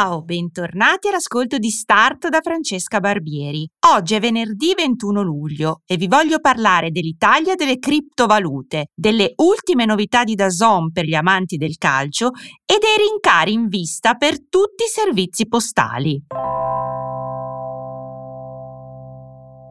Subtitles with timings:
[0.00, 3.68] Ciao, bentornati all'ascolto di Start da Francesca Barbieri.
[3.88, 10.24] Oggi è venerdì 21 luglio e vi voglio parlare dell'Italia delle criptovalute, delle ultime novità
[10.24, 12.30] di Dazon per gli amanti del calcio
[12.64, 16.18] e dei rincari in vista per tutti i servizi postali.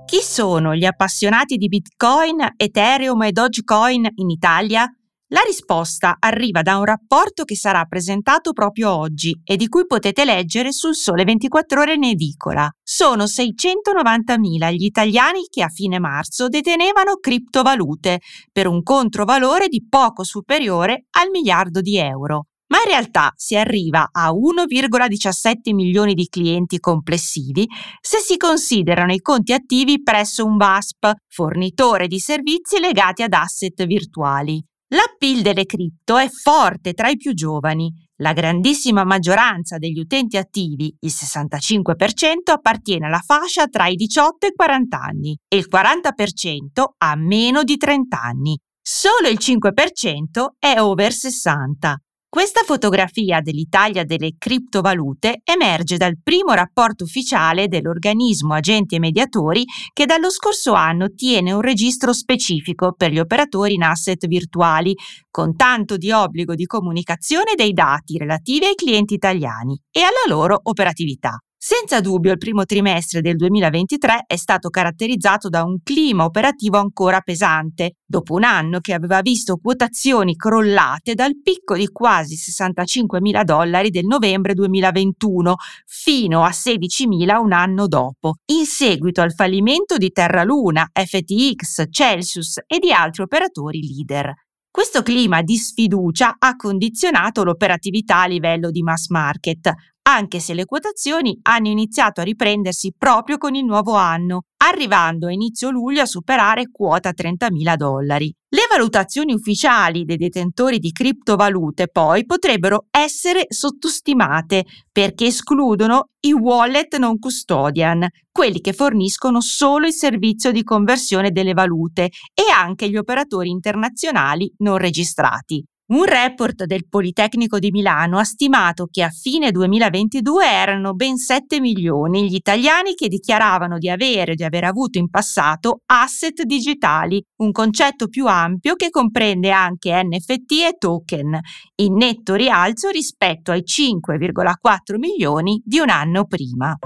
[0.06, 4.88] Chi sono gli appassionati di Bitcoin, Ethereum e Dogecoin in Italia?
[5.32, 10.26] La risposta arriva da un rapporto che sarà presentato proprio oggi e di cui potete
[10.26, 12.68] leggere sul Sole 24 ore in edicola.
[12.82, 20.24] Sono 690.000 gli italiani che a fine marzo detenevano criptovalute per un controvalore di poco
[20.24, 22.46] superiore al miliardo di euro.
[22.70, 27.68] Ma in realtà si arriva a 1,17 milioni di clienti complessivi
[28.02, 33.86] se si considerano i conti attivi presso un VASP, fornitore di servizi legati ad asset
[33.86, 34.64] virtuali.
[34.92, 37.94] L'appeal delle cripto è forte tra i più giovani.
[38.22, 44.50] La grandissima maggioranza degli utenti attivi, il 65%, appartiene alla fascia tra i 18 e
[44.50, 48.60] i 40 anni e il 40% ha meno di 30 anni.
[48.82, 51.96] Solo il 5% è over 60.
[52.32, 60.06] Questa fotografia dell'Italia delle criptovalute emerge dal primo rapporto ufficiale dell'organismo agenti e mediatori che
[60.06, 64.94] dallo scorso anno tiene un registro specifico per gli operatori in asset virtuali,
[65.32, 70.60] con tanto di obbligo di comunicazione dei dati relativi ai clienti italiani e alla loro
[70.62, 71.36] operatività.
[71.62, 77.20] Senza dubbio il primo trimestre del 2023 è stato caratterizzato da un clima operativo ancora
[77.20, 83.44] pesante, dopo un anno che aveva visto quotazioni crollate dal picco di quasi 65 mila
[83.44, 85.56] dollari del novembre 2021
[85.86, 91.88] fino a 16 mila un anno dopo, in seguito al fallimento di Terra Luna, FTX,
[91.90, 94.34] Celsius e di altri operatori leader.
[94.72, 99.74] Questo clima di sfiducia ha condizionato l'operatività a livello di mass market,
[100.10, 105.32] anche se le quotazioni hanno iniziato a riprendersi proprio con il nuovo anno, arrivando a
[105.32, 108.34] inizio luglio a superare quota 30.000 dollari.
[108.50, 116.98] Le valutazioni ufficiali dei detentori di criptovalute poi potrebbero essere sottostimate perché escludono i wallet
[116.98, 122.98] non custodian, quelli che forniscono solo il servizio di conversione delle valute e anche gli
[122.98, 125.64] operatori internazionali non registrati.
[125.90, 131.60] Un report del Politecnico di Milano ha stimato che a fine 2022 erano ben 7
[131.60, 137.20] milioni gli italiani che dichiaravano di avere o di aver avuto in passato asset digitali,
[137.38, 141.40] un concetto più ampio che comprende anche NFT e token,
[141.78, 146.78] in netto rialzo rispetto ai 5,4 milioni di un anno prima.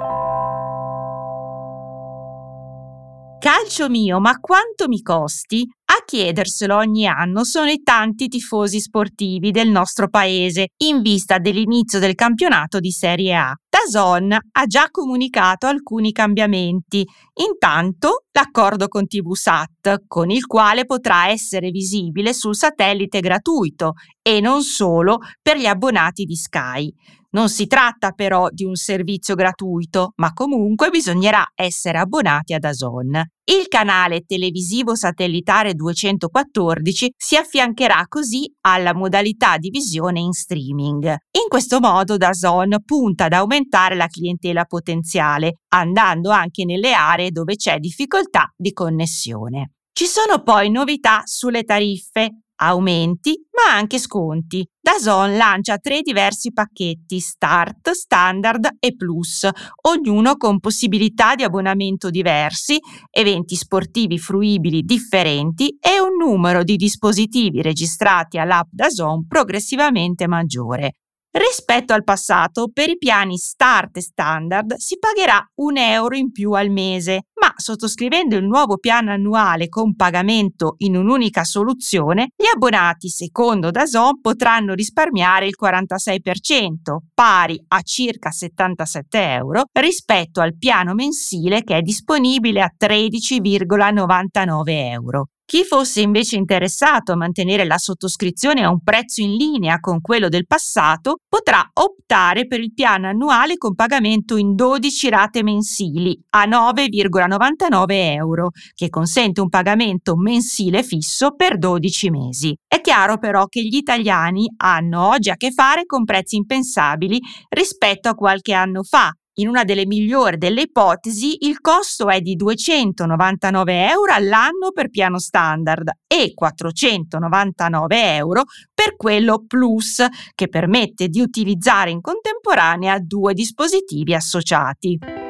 [3.43, 5.67] Calcio mio, ma quanto mi costi?
[5.87, 11.99] A chiederselo ogni anno sono i tanti tifosi sportivi del nostro paese in vista dell'inizio
[11.99, 13.53] del campionato di Serie A.
[13.69, 17.05] Dazon ha già comunicato alcuni cambiamenti.
[17.45, 24.61] Intanto l'accordo con TVSAT, con il quale potrà essere visibile sul satellite gratuito e non
[24.61, 26.93] solo per gli abbonati di Sky.
[27.33, 33.09] Non si tratta però di un servizio gratuito, ma comunque bisognerà essere abbonati ad Azon.
[33.45, 41.05] Il canale televisivo satellitare 214 si affiancherà così alla modalità di visione in streaming.
[41.05, 47.55] In questo modo Dazon punta ad aumentare la clientela potenziale, andando anche nelle aree dove
[47.55, 49.71] c'è difficoltà di connessione.
[49.91, 54.68] Ci sono poi novità sulle tariffe aumenti ma anche sconti.
[54.81, 59.47] Dazon lancia tre diversi pacchetti Start, Standard e Plus,
[59.88, 62.79] ognuno con possibilità di abbonamento diversi,
[63.09, 70.95] eventi sportivi fruibili differenti e un numero di dispositivi registrati all'app Dazon progressivamente maggiore.
[71.36, 76.51] Rispetto al passato, per i piani Start e Standard si pagherà un euro in più
[76.51, 77.24] al mese,
[77.63, 84.74] sottoscrivendo il nuovo piano annuale con pagamento in un'unica soluzione, gli abbonati secondo Dazon potranno
[84.74, 92.62] risparmiare il 46%, pari a circa 77 euro, rispetto al piano mensile che è disponibile
[92.62, 95.27] a 13,99 euro.
[95.45, 100.30] Chi fosse invece interessato a mantenere la sottoscrizione a un prezzo in linea con quello
[100.30, 106.45] del passato potrà optare per il piano annuale con pagamento in 12 rate mensili a
[106.45, 112.57] 9,99 euro, che consente un pagamento mensile fisso per 12 mesi.
[112.66, 117.19] È chiaro però che gli italiani hanno oggi a che fare con prezzi impensabili
[117.50, 122.35] rispetto a qualche anno fa in una delle migliori delle ipotesi, il costo è di
[122.35, 128.44] 299 euro all'anno per piano standard e 499 euro
[128.74, 135.22] per quello plus, che permette di utilizzare in contemporanea due dispositivi associati.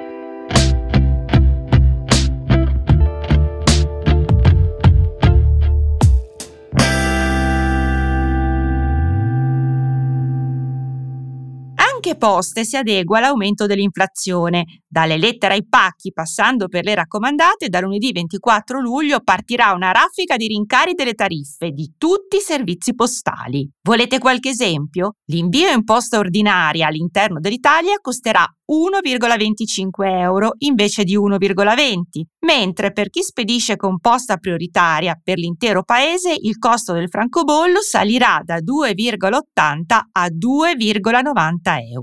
[12.17, 14.81] Poste si adegua all'aumento dell'inflazione.
[14.87, 20.37] Dalle lettere ai pacchi, passando per le raccomandate, da lunedì 24 luglio partirà una raffica
[20.37, 23.67] di rincari delle tariffe di tutti i servizi postali.
[23.81, 25.15] Volete qualche esempio?
[25.25, 33.21] L'invio in posta ordinaria all'interno dell'Italia costerà 1,25 euro invece di 1,20, mentre per chi
[33.21, 40.27] spedisce con posta prioritaria per l'intero paese il costo del francobollo salirà da 2,80 a
[40.27, 42.02] 2,90 euro.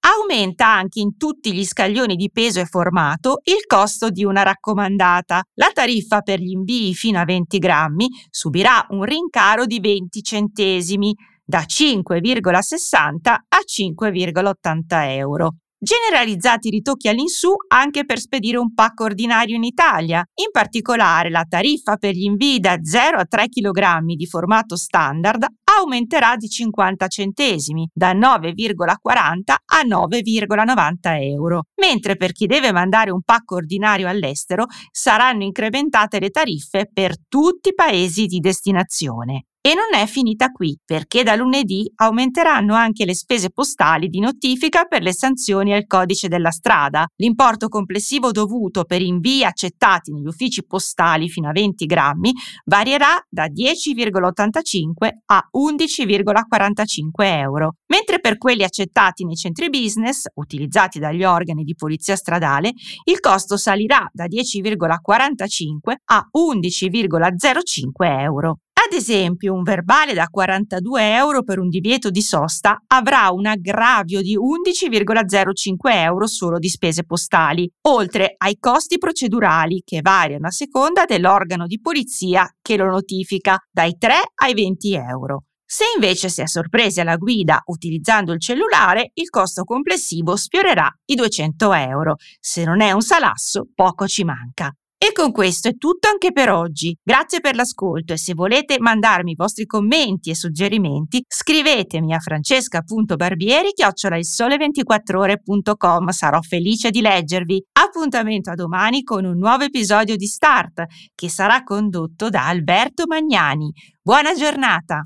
[0.00, 5.42] Aumenta anche in tutti gli scaglioni di peso e formato il costo di una raccomandata.
[5.54, 11.14] La tariffa per gli invii fino a 20 grammi subirà un rincaro di 20 centesimi,
[11.44, 15.54] da 5,60 a 5,80 euro.
[15.80, 20.24] Generalizzati ritocchi all'insù anche per spedire un pacco ordinario in Italia.
[20.34, 25.46] In particolare la tariffa per gli invii da 0 a 3 kg di formato standard
[25.78, 33.22] aumenterà di 50 centesimi, da 9,40 a 9,90 euro, mentre per chi deve mandare un
[33.22, 39.44] pacco ordinario all'estero saranno incrementate le tariffe per tutti i paesi di destinazione.
[39.68, 44.84] E non è finita qui, perché da lunedì aumenteranno anche le spese postali di notifica
[44.84, 47.06] per le sanzioni al codice della strada.
[47.16, 52.32] L'importo complessivo dovuto per invii accettati negli uffici postali fino a 20 grammi
[52.64, 61.24] varierà da 10,85 a 11,45 euro, mentre per quelli accettati nei centri business, utilizzati dagli
[61.24, 62.72] organi di polizia stradale,
[63.04, 68.60] il costo salirà da 10,45 a 11,05 euro.
[68.90, 74.22] Ad esempio, un verbale da 42 euro per un divieto di sosta avrà un aggravio
[74.22, 81.04] di 11,05 euro solo di spese postali, oltre ai costi procedurali che variano a seconda
[81.04, 85.42] dell'organo di polizia che lo notifica, dai 3 ai 20 euro.
[85.66, 91.14] Se invece si è sorpresi alla guida utilizzando il cellulare, il costo complessivo sfiorerà i
[91.14, 92.16] 200 euro.
[92.40, 94.74] Se non è un salasso, poco ci manca.
[95.00, 96.98] E con questo è tutto anche per oggi.
[97.00, 103.74] Grazie per l'ascolto e se volete mandarmi i vostri commenti e suggerimenti, scrivetemi a francesca.barbieri
[103.80, 106.08] chiocciolailsole24ore.com.
[106.08, 107.64] Sarò felice di leggervi.
[107.74, 113.72] Appuntamento a domani con un nuovo episodio di Start che sarà condotto da Alberto Magnani.
[114.02, 115.04] Buona giornata!